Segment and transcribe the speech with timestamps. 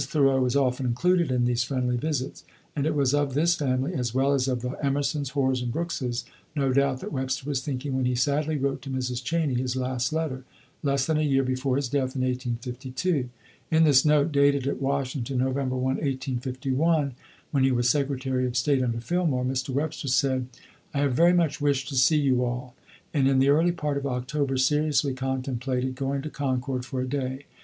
[0.03, 2.43] Thoreau was often included in these friendly visits;
[2.75, 6.25] and it was of this family, as well as of the Emersons, Hoars, and Brookses,
[6.55, 9.23] no doubt, that Webster was thinking when he sadly wrote to Mrs.
[9.23, 10.43] Cheney his last letter,
[10.81, 13.29] less than a year before his death in 1852.
[13.69, 17.13] In this note, dated at Washington, November 1, 1851,
[17.51, 19.69] when he was Secretary of State under Fillmore, Mr.
[19.69, 20.47] Webster said:
[20.95, 22.73] "I have very much wished to see you all,
[23.13, 27.45] and in the early part of October seriously contemplated going to Concord for a day.